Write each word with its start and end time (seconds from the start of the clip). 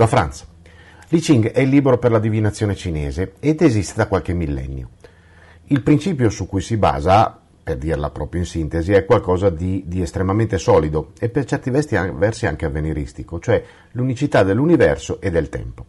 Da 0.00 0.06
Franz. 0.06 0.46
Li 1.08 1.18
Ching 1.20 1.50
è 1.50 1.60
il 1.60 1.68
libro 1.68 1.98
per 1.98 2.10
la 2.10 2.18
divinazione 2.18 2.74
cinese 2.74 3.34
ed 3.38 3.60
esiste 3.60 3.96
da 3.96 4.08
qualche 4.08 4.32
millennio. 4.32 4.92
Il 5.64 5.82
principio 5.82 6.30
su 6.30 6.46
cui 6.46 6.62
si 6.62 6.78
basa, 6.78 7.38
per 7.62 7.76
dirla 7.76 8.08
proprio 8.08 8.40
in 8.40 8.46
sintesi, 8.46 8.94
è 8.94 9.04
qualcosa 9.04 9.50
di, 9.50 9.82
di 9.86 10.00
estremamente 10.00 10.56
solido 10.56 11.10
e 11.18 11.28
per 11.28 11.44
certi 11.44 11.68
versi 11.68 12.46
anche 12.46 12.64
avveniristico, 12.64 13.40
cioè 13.40 13.62
l'unicità 13.90 14.42
dell'universo 14.42 15.20
e 15.20 15.30
del 15.30 15.50
tempo. 15.50 15.84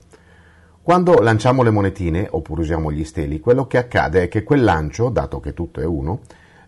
Quando 0.81 1.21
lanciamo 1.21 1.63
le 1.63 1.69
monetine, 1.69 2.27
oppure 2.29 2.63
usiamo 2.63 2.91
gli 2.91 3.05
steli, 3.05 3.39
quello 3.39 3.65
che 3.65 3.77
accade 3.77 4.23
è 4.23 4.27
che 4.27 4.43
quel 4.43 4.61
lancio, 4.61 5.07
dato 5.07 5.39
che 5.39 5.53
tutto 5.53 5.79
è 5.79 5.85
uno, 5.85 6.19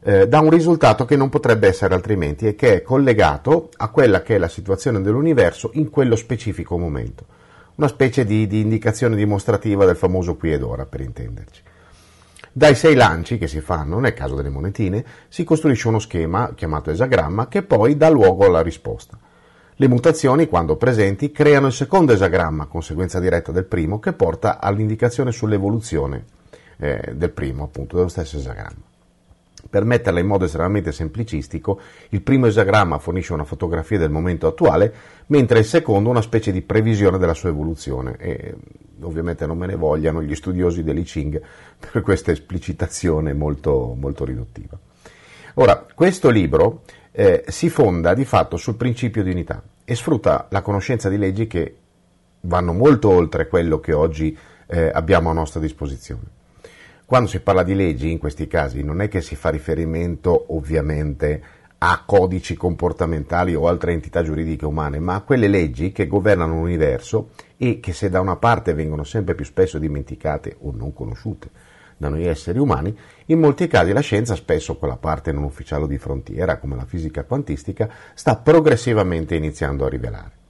eh, 0.03 0.27
dà 0.27 0.39
un 0.39 0.49
risultato 0.49 1.05
che 1.05 1.15
non 1.15 1.29
potrebbe 1.29 1.67
essere 1.67 1.93
altrimenti 1.93 2.45
e 2.45 2.55
che 2.55 2.75
è 2.75 2.81
collegato 2.81 3.69
a 3.77 3.89
quella 3.89 4.21
che 4.21 4.35
è 4.35 4.37
la 4.37 4.49
situazione 4.49 5.01
dell'universo 5.01 5.71
in 5.73 5.89
quello 5.89 6.15
specifico 6.15 6.77
momento. 6.77 7.25
Una 7.75 7.87
specie 7.87 8.23
di, 8.23 8.45
di 8.45 8.61
indicazione 8.61 9.15
dimostrativa 9.15 9.85
del 9.85 9.95
famoso 9.95 10.35
qui 10.35 10.53
ed 10.53 10.61
ora, 10.61 10.85
per 10.85 11.01
intenderci. 11.01 11.61
Dai 12.51 12.75
sei 12.75 12.93
lanci 12.93 13.39
che 13.39 13.47
si 13.47 13.61
fanno, 13.61 13.99
nel 13.99 14.13
caso 14.13 14.35
delle 14.35 14.49
monetine, 14.49 15.03
si 15.27 15.43
costruisce 15.43 15.87
uno 15.87 15.97
schema 15.97 16.53
chiamato 16.53 16.91
esagramma 16.91 17.47
che 17.47 17.63
poi 17.63 17.97
dà 17.97 18.09
luogo 18.09 18.45
alla 18.45 18.61
risposta. 18.61 19.17
Le 19.75 19.87
mutazioni, 19.87 20.47
quando 20.47 20.75
presenti, 20.75 21.31
creano 21.31 21.67
il 21.67 21.73
secondo 21.73 22.13
esagramma, 22.13 22.67
conseguenza 22.67 23.19
diretta 23.19 23.51
del 23.51 23.65
primo, 23.65 23.99
che 23.99 24.13
porta 24.13 24.59
all'indicazione 24.59 25.31
sull'evoluzione 25.31 26.25
eh, 26.77 27.13
del 27.15 27.31
primo, 27.31 27.63
appunto, 27.63 27.95
dello 27.95 28.07
stesso 28.07 28.37
esagramma. 28.37 28.92
Per 29.69 29.83
metterla 29.85 30.19
in 30.19 30.27
modo 30.27 30.45
estremamente 30.45 30.91
semplicistico, 30.91 31.79
il 32.09 32.21
primo 32.21 32.45
esagramma 32.45 32.99
fornisce 32.99 33.33
una 33.33 33.43
fotografia 33.43 33.97
del 33.97 34.11
momento 34.11 34.47
attuale, 34.47 34.93
mentre 35.27 35.59
il 35.59 35.65
secondo 35.65 36.09
una 36.09 36.21
specie 36.21 36.51
di 36.51 36.61
previsione 36.61 37.17
della 37.17 37.33
sua 37.33 37.49
evoluzione. 37.49 38.15
E 38.17 38.55
ovviamente 39.01 39.45
non 39.45 39.57
me 39.57 39.67
ne 39.67 39.75
vogliano 39.75 40.21
gli 40.21 40.35
studiosi 40.35 40.83
dell'I 40.83 41.03
Ching 41.03 41.41
per 41.91 42.01
questa 42.01 42.31
esplicitazione 42.31 43.33
molto, 43.33 43.95
molto 43.97 44.25
riduttiva. 44.25 44.77
Ora, 45.55 45.85
questo 45.93 46.29
libro 46.29 46.81
eh, 47.11 47.43
si 47.47 47.69
fonda 47.69 48.13
di 48.13 48.25
fatto 48.25 48.57
sul 48.57 48.75
principio 48.75 49.23
di 49.23 49.31
unità 49.31 49.61
e 49.85 49.95
sfrutta 49.95 50.47
la 50.49 50.61
conoscenza 50.61 51.09
di 51.09 51.17
leggi 51.17 51.47
che 51.47 51.75
vanno 52.41 52.73
molto 52.73 53.09
oltre 53.09 53.47
quello 53.47 53.79
che 53.79 53.93
oggi 53.93 54.35
eh, 54.67 54.89
abbiamo 54.91 55.29
a 55.29 55.33
nostra 55.33 55.59
disposizione. 55.59 56.41
Quando 57.13 57.29
si 57.29 57.41
parla 57.41 57.61
di 57.61 57.75
leggi, 57.75 58.09
in 58.09 58.17
questi 58.17 58.47
casi, 58.47 58.81
non 58.81 58.99
è 58.99 59.07
che 59.07 59.21
si 59.21 59.35
fa 59.35 59.49
riferimento 59.49 60.45
ovviamente 60.55 61.43
a 61.77 62.01
codici 62.07 62.55
comportamentali 62.55 63.53
o 63.53 63.67
altre 63.67 63.91
entità 63.91 64.23
giuridiche 64.23 64.65
umane, 64.65 64.97
ma 64.97 65.13
a 65.13 65.21
quelle 65.21 65.47
leggi 65.47 65.91
che 65.91 66.07
governano 66.07 66.55
l'universo 66.55 67.29
e 67.55 67.79
che 67.79 67.93
se 67.93 68.09
da 68.09 68.19
una 68.19 68.37
parte 68.37 68.73
vengono 68.73 69.03
sempre 69.03 69.35
più 69.35 69.45
spesso 69.45 69.77
dimenticate 69.77 70.57
o 70.61 70.73
non 70.75 70.91
conosciute 70.91 71.51
da 71.97 72.09
noi 72.09 72.25
esseri 72.25 72.57
umani, 72.57 72.97
in 73.27 73.39
molti 73.39 73.67
casi 73.67 73.93
la 73.93 73.99
scienza, 73.99 74.33
spesso 74.33 74.77
quella 74.77 74.97
parte 74.97 75.31
non 75.31 75.43
ufficiale 75.43 75.85
di 75.85 75.99
frontiera 75.99 76.57
come 76.57 76.75
la 76.75 76.85
fisica 76.85 77.25
quantistica, 77.25 77.91
sta 78.15 78.37
progressivamente 78.37 79.35
iniziando 79.35 79.85
a 79.85 79.89
rivelare. 79.89 80.42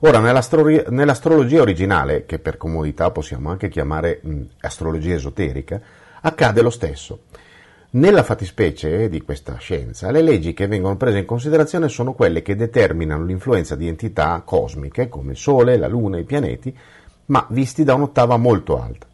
Ora, 0.00 0.20
nell'astrologia 0.20 1.62
originale, 1.62 2.26
che 2.26 2.38
per 2.38 2.56
comodità 2.58 3.10
possiamo 3.10 3.50
anche 3.50 3.68
chiamare 3.68 4.20
mh, 4.22 4.40
astrologia 4.60 5.14
esoterica, 5.14 5.80
accade 6.20 6.60
lo 6.60 6.70
stesso. 6.70 7.20
Nella 7.90 8.22
fattispecie 8.22 9.08
di 9.08 9.22
questa 9.22 9.56
scienza, 9.56 10.10
le 10.10 10.20
leggi 10.20 10.52
che 10.52 10.66
vengono 10.66 10.96
prese 10.96 11.18
in 11.18 11.24
considerazione 11.24 11.88
sono 11.88 12.12
quelle 12.12 12.42
che 12.42 12.54
determinano 12.56 13.24
l'influenza 13.24 13.74
di 13.74 13.88
entità 13.88 14.42
cosmiche 14.44 15.08
come 15.08 15.32
il 15.32 15.38
Sole, 15.38 15.78
la 15.78 15.88
Luna, 15.88 16.18
i 16.18 16.24
pianeti, 16.24 16.76
ma 17.26 17.46
visti 17.50 17.82
da 17.82 17.94
un'ottava 17.94 18.36
molto 18.36 18.78
alta. 18.78 19.06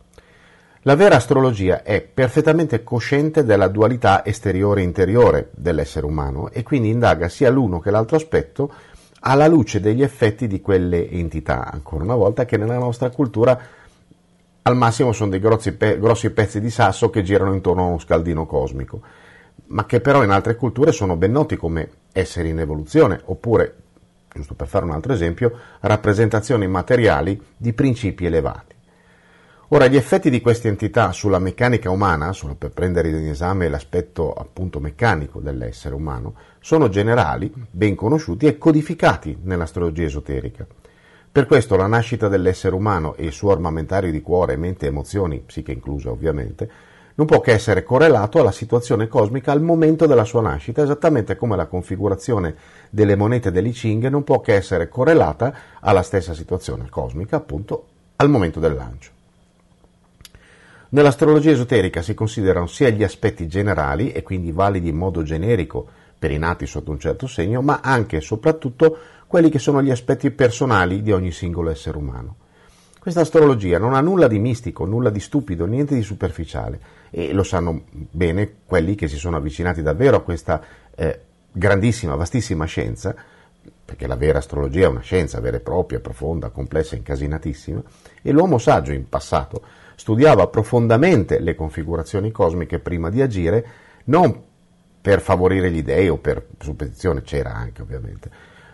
La 0.85 0.97
vera 0.97 1.15
astrologia 1.15 1.85
è 1.85 2.01
perfettamente 2.01 2.83
cosciente 2.83 3.45
della 3.45 3.69
dualità 3.69 4.25
esteriore-interiore 4.25 5.51
dell'essere 5.53 6.06
umano 6.06 6.51
e 6.51 6.65
quindi 6.65 6.89
indaga 6.89 7.29
sia 7.29 7.51
l'uno 7.51 7.79
che 7.79 7.93
l'altro 7.93 8.17
aspetto 8.17 8.73
alla 9.25 9.47
luce 9.47 9.81
degli 9.81 10.03
effetti 10.03 10.47
di 10.47 10.60
quelle 10.60 11.09
entità, 11.09 11.71
ancora 11.71 12.05
una 12.05 12.15
volta, 12.15 12.44
che 12.44 12.56
nella 12.56 12.78
nostra 12.78 13.10
cultura 13.10 13.59
al 14.62 14.77
massimo 14.77 15.12
sono 15.12 15.31
dei 15.31 15.41
grossi, 15.41 15.72
pe- 15.72 15.99
grossi 15.99 16.31
pezzi 16.31 16.60
di 16.60 16.71
sasso 16.71 17.10
che 17.10 17.22
girano 17.22 17.53
intorno 17.53 17.82
a 17.82 17.87
uno 17.87 17.99
scaldino 17.99 18.47
cosmico, 18.47 19.00
ma 19.66 19.87
che 19.87 20.00
però 20.00 20.22
in 20.22 20.31
altre 20.31 20.56
culture 20.56 20.93
sono 20.93 21.16
ben 21.16 21.32
noti 21.32 21.56
come 21.56 21.91
esseri 22.12 22.50
in 22.50 22.59
evoluzione, 22.59 23.21
oppure, 23.25 23.75
giusto 24.32 24.55
per 24.55 24.66
fare 24.66 24.84
un 24.84 24.93
altro 24.93 25.12
esempio, 25.12 25.53
rappresentazioni 25.81 26.66
materiali 26.66 27.41
di 27.56 27.72
principi 27.72 28.27
elevati. 28.27 28.75
Ora, 29.75 29.87
gli 29.87 29.97
effetti 29.97 30.28
di 30.28 30.43
queste 30.43 30.69
entità 30.69 31.12
sulla 31.12 31.38
meccanica 31.38 31.88
umana, 31.88 32.34
solo 32.34 32.55
per 32.56 32.72
prendere 32.72 33.09
in 33.09 33.27
esame 33.27 33.71
l'aspetto 33.71 34.31
appunto 34.31 34.81
meccanico 34.81 35.41
dell'essere 35.41 35.94
umano, 35.94 36.34
sono 36.60 36.91
generali, 36.91 37.50
ben 37.71 37.94
conosciuti 37.94 38.44
e 38.44 38.59
codificati 38.59 39.38
nell'astrologia 39.44 40.05
esoterica. 40.05 40.66
Per 41.32 41.47
questo 41.47 41.77
la 41.77 41.87
nascita 41.87 42.28
dell'essere 42.28 42.75
umano 42.75 43.15
e 43.15 43.25
il 43.25 43.32
suo 43.32 43.50
armamentario 43.50 44.11
di 44.11 44.21
cuore, 44.21 44.59
mente 44.59 44.84
e 44.84 44.88
emozioni, 44.91 45.41
psiche 45.41 45.72
incluse 45.72 46.11
ovviamente, 46.11 46.71
non 47.15 47.27
può 47.27 47.41
che 47.41 47.53
essere 47.53 47.82
correlato 47.82 48.41
alla 48.41 48.53
situazione 48.53 49.09
cosmica 49.09 49.53
al 49.53 49.62
momento 49.62 50.05
della 50.05 50.25
sua 50.25 50.43
nascita, 50.43 50.82
esattamente 50.82 51.34
come 51.37 51.56
la 51.56 51.65
configurazione 51.65 52.56
delle 52.91 53.16
monete 53.16 53.50
dell'I 53.50 53.71
Ching 53.71 54.06
non 54.09 54.22
può 54.22 54.43
che 54.43 54.53
essere 54.53 54.91
correlata 54.91 55.55
alla 55.81 56.03
stessa 56.03 56.34
situazione 56.34 56.91
cosmica, 56.91 57.37
appunto, 57.37 57.87
al 58.16 58.28
momento 58.28 58.61
del 58.61 58.75
lancio. 58.75 59.21
Nell'astrologia 60.95 61.53
esoterica 61.53 62.03
si 62.03 62.13
considerano 62.13 62.67
sia 62.67 62.91
gli 62.91 63.03
aspetti 63.03 63.49
generali 63.49 64.13
e 64.13 64.23
quindi 64.23 64.53
validi 64.53 64.91
in 64.91 64.97
modo 64.97 65.23
generico 65.23 65.89
per 66.19 66.31
i 66.31 66.37
nati 66.37 66.67
sotto 66.67 66.91
un 66.91 66.99
certo 66.99 67.27
segno, 67.27 67.63
ma 67.63 67.81
anche 67.83 68.19
e 68.19 68.21
soprattutto 68.21 68.99
quelli 69.27 69.49
che 69.49 69.59
sono 69.59 69.83
gli 69.83 69.91
aspetti 69.91 70.31
personali 70.31 71.01
di 71.01 71.11
ogni 71.11 71.31
singolo 71.31 71.71
essere 71.71 71.97
umano. 71.97 72.37
Questa 72.99 73.23
astrologia 73.23 73.79
non 73.79 73.95
ha 73.95 74.03
nulla 74.03 74.29
di 74.29 74.39
mistico, 74.39 74.85
nulla 74.85 75.09
di 75.09 75.19
stupido, 75.19 75.65
niente 75.65 75.95
di 75.95 76.03
superficiale 76.03 76.79
e 77.11 77.33
lo 77.33 77.43
sanno 77.43 77.85
bene 77.91 78.57
quelli 78.67 78.95
che 78.95 79.09
si 79.09 79.17
sono 79.17 79.39
avvicinati 79.39 79.81
davvero 79.81 80.19
a 80.19 80.23
questa 80.23 80.63
eh, 80.95 81.21
grandissima, 81.51 82.17
vastissima 82.17 82.67
scienza, 82.67 83.15
perché 83.84 84.06
la 84.06 84.17
vera 84.17 84.39
astrologia 84.39 84.87
è 84.87 84.91
una 84.91 85.00
scienza 85.00 85.41
vera 85.41 85.59
e 85.59 85.61
propria, 85.61 86.00
profonda, 86.00 86.50
complessa, 86.50 86.97
incasinatissima, 86.97 87.83
e 88.23 88.33
l'uomo 88.33 88.59
saggio 88.59 88.93
in 88.93 89.09
passato 89.09 89.62
studiava 89.97 90.47
profondamente 90.47 91.39
le 91.39 91.55
configurazioni 91.55 92.31
cosmiche 92.31 92.78
prima 92.78 93.11
di 93.11 93.21
agire, 93.21 93.67
non 94.05 94.50
per 95.00 95.21
favorire 95.21 95.71
gli 95.71 95.83
dei 95.83 96.09
o 96.09 96.17
per 96.17 96.47
supposizione, 96.59 97.23
c'era 97.23 97.53
anche 97.53 97.83
ovviamente, 97.83 98.31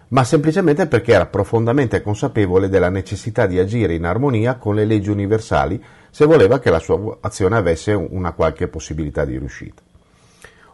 ma 0.09 0.25
semplicemente 0.25 0.87
perché 0.87 1.12
era 1.12 1.26
profondamente 1.26 2.03
consapevole 2.03 2.69
della 2.69 2.91
necessità 2.91 3.47
di 3.47 3.59
agire 3.59 3.94
in 3.94 4.05
armonia 4.05 4.56
con 4.56 4.75
le 4.75 4.84
leggi 4.84 5.10
universali 5.10 5.82
se 6.10 6.25
voleva 6.25 6.59
che 6.60 6.70
la 6.70 6.78
sua 6.78 7.19
azione 7.20 7.56
avesse 7.56 7.93
una 7.93 8.32
qualche 8.32 8.69
possibilità 8.69 9.25
di 9.25 9.37
riuscita. 9.37 9.82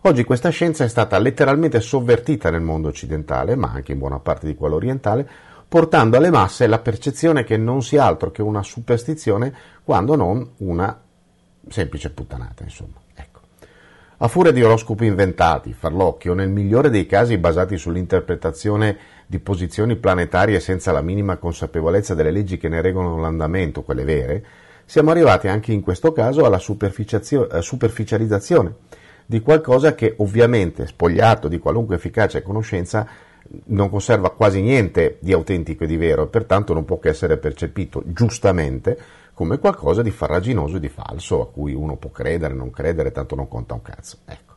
Oggi 0.07 0.25
questa 0.25 0.51
scienza 0.51 0.85
è 0.85 0.89
stata 0.89 1.19
letteralmente 1.19 1.81
sovvertita 1.81 2.51
nel 2.51 2.61
mondo 2.61 2.89
occidentale, 2.89 3.57
ma 3.57 3.73
anche 3.73 3.93
in 3.93 3.99
buona 3.99 4.19
parte 4.19 4.47
di 4.47 4.55
quello 4.55 4.75
orientale, 4.75 5.27
portando 5.67 6.19
alle 6.19 6.29
masse 6.29 6.67
la 6.67 6.81
percezione 6.81 7.43
che 7.43 7.57
non 7.57 7.83
sia 7.83 8.05
altro 8.05 8.31
che 8.31 8.43
una 8.43 8.63
superstizione 8.63 9.51
quando 9.83 10.15
non 10.15 10.47
una 10.59 11.01
semplice 11.71 12.11
puttanata, 12.11 12.65
insomma. 12.65 13.01
Ecco. 13.15 13.41
A 14.19 14.29
furia 14.29 14.53
di 14.53 14.63
oroscopi 14.63 15.07
inventati, 15.07 15.73
farlocchi 15.73 16.29
o 16.29 16.35
nel 16.35 16.51
migliore 16.51 16.91
dei 16.91 17.07
casi 17.07 17.39
basati 17.39 17.79
sull'interpretazione 17.79 18.99
di 19.27 19.39
posizioni 19.39 19.97
planetarie 19.97 20.61
senza 20.61 20.93
la 20.93 21.01
minima 21.01 21.39
consapevolezza 21.39 22.13
delle 22.13 22.31
leggi 22.31 22.59
che 22.59 22.69
ne 22.69 22.83
regolano 22.83 23.23
l'andamento, 23.23 23.81
quelle 23.81 24.05
vere, 24.05 24.45
siamo 24.85 25.13
arrivati 25.13 25.49
anche 25.49 25.73
in 25.73 25.81
questo 25.81 26.13
caso 26.13 26.45
alla 26.45 26.59
superficializzazione 26.59 29.03
di 29.27 29.41
qualcosa 29.41 29.95
che 29.95 30.15
ovviamente, 30.19 30.87
spogliato 30.87 31.49
di 31.49 31.59
qualunque 31.59 31.97
efficacia 31.97 32.39
e 32.39 32.43
conoscenza, 32.43 33.07
non 33.67 33.91
conserva 33.91 34.31
quasi 34.31 34.61
niente 34.61 35.19
di 35.21 35.33
autentico 35.33 35.85
e 35.85 35.87
di 35.87 35.97
vero 35.97 36.25
e 36.25 36.29
pertanto 36.29 36.73
non 36.73 36.85
può 36.85 36.99
che 36.99 37.11
essere 37.11 37.37
percepito 37.37 38.03
giustamente 38.07 38.99
come 39.35 39.59
qualcosa 39.59 40.03
di 40.03 40.11
farraginoso 40.11 40.77
e 40.77 40.81
di 40.81 40.89
falso 40.89 41.43
a 41.43 41.49
cui 41.49 41.75
uno 41.75 41.97
può 41.97 42.11
credere, 42.11 42.55
non 42.55 42.71
credere, 42.71 43.11
tanto 43.11 43.35
non 43.35 43.49
conta 43.49 43.75
un 43.75 43.83
cazzo. 43.83 44.19
Ecco. 44.25 44.55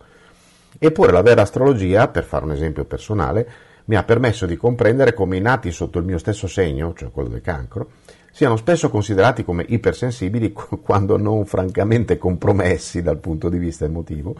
Eppure 0.78 1.12
la 1.12 1.24
vera 1.24 1.42
astrologia, 1.42 2.08
per 2.08 2.24
fare 2.24 2.46
un 2.46 2.52
esempio 2.52 2.86
personale, 2.86 3.50
mi 3.86 3.96
ha 3.96 4.04
permesso 4.04 4.46
di 4.46 4.56
comprendere 4.56 5.14
come 5.14 5.38
i 5.38 5.42
nati 5.42 5.72
sotto 5.72 5.98
il 5.98 6.06
mio 6.06 6.18
stesso 6.18 6.48
segno, 6.48 6.94
cioè 6.94 7.10
quello 7.10 7.30
del 7.30 7.42
cancro, 7.42 7.90
siano 8.38 8.56
spesso 8.56 8.92
considerati 8.92 9.44
come 9.44 9.66
ipersensibili 9.68 10.54
quando 10.84 11.18
non 11.18 11.48
francamente 11.48 12.20
compromessi 12.20 13.02
dal 13.02 13.18
punto 13.18 13.50
di 13.50 13.58
vista 13.58 13.86
emotivo 13.86 14.36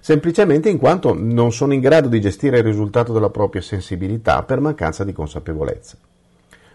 semplicemente 0.00 0.68
in 0.68 0.76
quanto 0.76 1.14
non 1.14 1.50
sono 1.50 1.72
in 1.72 1.80
grado 1.80 2.08
di 2.08 2.20
gestire 2.20 2.58
il 2.58 2.64
risultato 2.64 3.14
della 3.14 3.30
propria 3.30 3.62
sensibilità 3.62 4.42
per 4.42 4.60
mancanza 4.60 5.02
di 5.02 5.14
consapevolezza. 5.14 5.96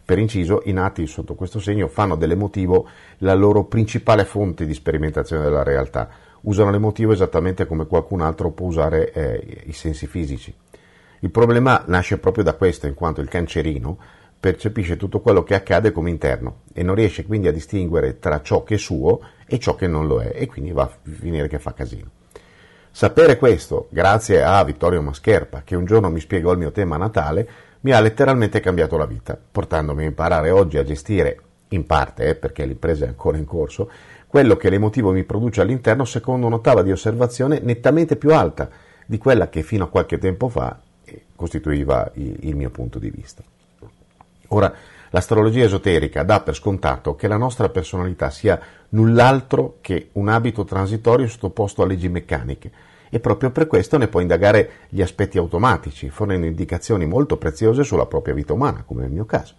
Per 0.04 0.18
inciso, 0.18 0.64
i 0.66 0.74
nati 0.74 1.06
sotto 1.06 1.36
questo 1.36 1.60
segno 1.60 1.88
fanno 1.88 2.16
dell'emotivo 2.16 2.88
la 3.20 3.36
loro 3.36 3.66
principale 3.66 4.26
fonte 4.26 4.66
di 4.66 4.74
sperimentazione 4.74 5.44
della 5.44 5.62
realtà. 5.62 6.10
Usano 6.42 6.72
l'emotivo 6.72 7.12
esattamente 7.12 7.68
come 7.68 7.86
qualcun 7.86 8.22
altro 8.22 8.50
può 8.50 8.66
usare 8.66 9.12
eh, 9.14 9.64
i 9.68 9.74
sensi 9.74 10.08
fisici. 10.08 10.52
Il 11.20 11.30
problema 11.30 11.84
nasce 11.86 12.18
proprio 12.18 12.44
da 12.44 12.56
questo, 12.56 12.88
in 12.88 12.96
quanto 12.96 13.22
il 13.22 13.30
cancerino 13.30 13.98
percepisce 14.44 14.98
tutto 14.98 15.22
quello 15.22 15.42
che 15.42 15.56
accade 15.56 15.94
come 15.94 16.10
interno 16.10 16.64
e 16.74 16.84
non 16.84 16.96
riesce 16.96 17.26
quindi 17.26 17.48
a 17.48 17.54
distinguere 17.54 18.20
tra 18.20 18.42
ciò 18.42 18.66
che 18.66 18.76
è 18.76 18.78
suo 18.78 19.22
e 19.46 19.58
ciò 19.58 19.74
che 19.76 19.88
non 19.88 20.06
lo 20.06 20.20
è 20.20 20.34
e 20.36 20.48
quindi 20.48 20.74
va 20.74 20.84
a 20.84 21.12
finire 21.14 21.48
che 21.48 21.60
fa 21.60 21.74
casino. 21.74 22.10
Sapere 22.92 23.38
questo, 23.38 23.88
grazie 23.90 24.44
a 24.44 24.62
Vittorio 24.66 25.02
Mascherpa, 25.02 25.62
che 25.64 25.78
un 25.78 25.86
giorno 25.86 26.10
mi 26.10 26.20
spiegò 26.20 26.52
il 26.52 26.58
mio 26.58 26.74
tema 26.74 26.98
natale, 26.98 27.48
mi 27.82 27.94
ha 27.94 28.02
letteralmente 28.02 28.60
cambiato 28.60 28.98
la 28.98 29.06
vita, 29.06 29.40
portandomi 29.50 30.04
a 30.04 30.08
imparare 30.08 30.50
oggi 30.50 30.78
a 30.78 30.84
gestire, 30.84 31.40
in 31.70 31.86
parte, 31.86 32.28
eh, 32.28 32.36
perché 32.36 32.66
l'impresa 32.66 33.06
è 33.06 33.08
ancora 33.08 33.38
in 33.38 33.46
corso, 33.46 33.90
quello 34.28 34.58
che 34.58 34.70
l'emotivo 34.70 35.14
mi 35.14 35.24
produce 35.24 35.62
all'interno 35.62 36.04
secondo 36.04 36.48
un'ottava 36.48 36.82
di 36.82 36.92
osservazione 36.92 37.62
nettamente 37.64 38.18
più 38.18 38.34
alta 38.34 38.70
di 39.06 39.18
quella 39.18 39.48
che 39.48 39.64
fino 39.64 39.86
a 39.86 39.90
qualche 39.90 40.18
tempo 40.18 40.50
fa 40.50 40.82
eh, 41.06 41.28
costituiva 41.34 42.12
il 42.16 42.58
mio 42.58 42.72
punto 42.72 43.00
di 43.00 43.10
vista. 43.10 43.42
Ora, 44.54 44.72
l'astrologia 45.10 45.66
esoterica 45.66 46.24
dà 46.24 46.42
per 46.42 46.56
scontato 46.56 47.16
che 47.16 47.28
la 47.28 47.38
nostra 47.38 47.70
personalità 47.70 48.30
sia 48.30 48.60
null'altro 48.90 49.78
che 49.82 50.10
un 50.14 50.30
abito 50.30 50.64
transitorio 50.64 51.28
sottoposto 51.28 51.82
a 51.82 51.88
leggi 51.88 52.08
meccaniche 52.08 52.72
e 53.10 53.20
proprio 53.20 53.52
per 53.52 53.68
questo 53.68 53.98
ne 53.98 54.08
può 54.08 54.20
indagare 54.20 54.72
gli 54.90 55.02
aspetti 55.02 55.38
automatici, 55.38 56.10
fornendo 56.10 56.46
indicazioni 56.46 57.06
molto 57.06 57.38
preziose 57.38 57.84
sulla 57.84 58.06
propria 58.06 58.34
vita 58.34 58.54
umana, 58.54 58.84
come 58.86 59.02
nel 59.02 59.12
mio 59.12 59.26
caso. 59.26 59.56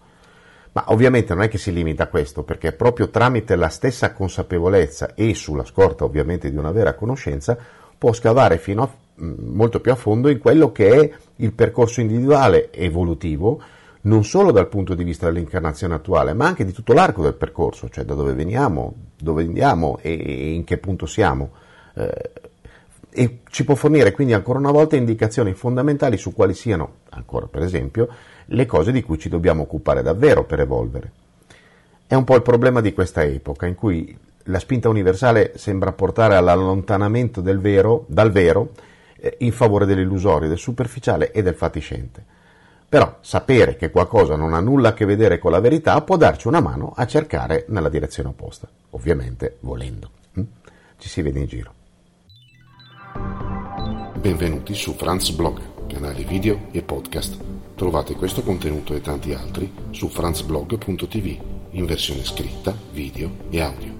Ma 0.71 0.85
ovviamente 0.87 1.33
non 1.33 1.43
è 1.43 1.47
che 1.47 1.57
si 1.57 1.71
limita 1.71 2.03
a 2.03 2.07
questo, 2.07 2.43
perché 2.43 2.73
proprio 2.73 3.09
tramite 3.09 3.55
la 3.55 3.69
stessa 3.69 4.11
consapevolezza 4.11 5.13
e 5.13 5.33
sulla 5.33 5.63
scorta 5.63 6.03
ovviamente 6.03 6.49
di 6.49 6.57
una 6.57 6.71
vera 6.71 6.95
conoscenza 6.95 7.57
può 7.97 8.11
scavare 8.11 8.57
fino 8.57 8.83
a 8.83 8.89
molto 9.17 9.79
più 9.79 9.93
a 9.93 9.95
fondo 9.95 10.27
in 10.29 10.39
quello 10.39 10.73
che 10.73 10.89
è 10.89 11.11
il 11.37 11.53
percorso 11.53 12.01
individuale 12.01 12.73
evolutivo 12.73 13.61
non 14.05 14.23
solo 14.23 14.51
dal 14.51 14.67
punto 14.67 14.93
di 14.93 15.03
vista 15.03 15.25
dell'incarnazione 15.25 15.95
attuale, 15.95 16.33
ma 16.33 16.45
anche 16.47 16.65
di 16.65 16.71
tutto 16.71 16.93
l'arco 16.93 17.21
del 17.21 17.33
percorso, 17.33 17.89
cioè 17.89 18.03
da 18.03 18.13
dove 18.13 18.33
veniamo, 18.33 18.93
dove 19.17 19.43
andiamo 19.43 19.97
e 20.01 20.53
in 20.53 20.63
che 20.63 20.77
punto 20.77 21.05
siamo. 21.05 21.51
Eh, 21.93 22.31
e 23.17 23.39
ci 23.49 23.63
può 23.63 23.75
fornire 23.75 24.11
quindi 24.11 24.33
ancora 24.33 24.59
una 24.59 24.71
volta 24.71 24.97
indicazioni 24.97 25.53
fondamentali 25.53 26.17
su 26.17 26.33
quali 26.33 26.53
siano, 26.53 26.95
ancora 27.11 27.47
per 27.47 27.63
esempio, 27.63 28.09
le 28.47 28.65
cose 28.65 28.91
di 28.91 29.01
cui 29.01 29.17
ci 29.17 29.29
dobbiamo 29.29 29.63
occupare 29.63 30.01
davvero 30.01 30.43
per 30.43 30.59
evolvere. 30.59 31.11
È 32.05 32.13
un 32.13 32.25
po' 32.25 32.35
il 32.35 32.41
problema 32.41 32.81
di 32.81 32.93
questa 32.93 33.23
epoca, 33.23 33.65
in 33.65 33.75
cui 33.75 34.15
la 34.43 34.59
spinta 34.59 34.89
universale 34.89 35.53
sembra 35.55 35.93
portare 35.93 36.35
all'allontanamento 36.35 37.41
vero, 37.41 38.05
dal 38.07 38.31
vero 38.31 38.71
eh, 39.15 39.37
in 39.39 39.51
favore 39.51 39.87
dell'illusorio, 39.87 40.49
del 40.49 40.59
superficiale 40.59 41.31
e 41.31 41.41
del 41.41 41.55
fatiscente. 41.55 42.34
Però 42.95 43.17
sapere 43.19 43.75
che 43.75 43.91
qualcosa 43.91 44.37
non 44.37 44.53
ha 44.53 44.61
nulla 44.61 44.87
a 44.87 44.93
che 44.93 45.03
vedere 45.03 45.37
con 45.37 45.51
la 45.51 45.59
verità 45.59 46.01
può 46.01 46.15
darci 46.15 46.47
una 46.47 46.61
mano 46.61 46.93
a 46.95 47.05
cercare 47.05 47.65
nella 47.67 47.89
direzione 47.89 48.29
opposta, 48.29 48.69
ovviamente 48.91 49.57
volendo. 49.59 50.11
Hm? 50.31 50.41
Ci 50.97 51.09
si 51.09 51.21
vede 51.21 51.39
in 51.39 51.45
giro. 51.45 51.73
Benvenuti 54.17 54.73
su 54.75 54.93
Franz 54.93 55.31
Blog, 55.31 55.87
canale 55.87 56.23
video 56.23 56.67
e 56.71 56.83
podcast. 56.83 57.37
Trovate 57.75 58.13
questo 58.13 58.43
contenuto 58.43 58.93
e 58.93 59.01
tanti 59.01 59.33
altri 59.33 59.69
su 59.89 60.07
franzblog.tv 60.07 61.37
in 61.71 61.85
versione 61.85 62.23
scritta, 62.23 62.73
video 62.93 63.29
e 63.49 63.59
audio. 63.59 63.94